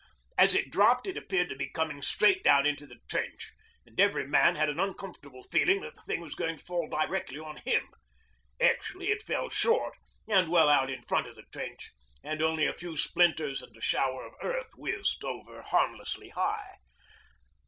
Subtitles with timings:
[0.35, 3.51] As it dropped it appeared to be coming straight down into the trench
[3.85, 7.37] and every man had an uncomfortable feeling that the thing was going to fall directly
[7.37, 7.87] on him.
[8.59, 9.95] Actually it fell short
[10.27, 11.91] and well out in front of the trench
[12.23, 16.77] and only a few splinters and a shower of earth whizzed over harmlessly high.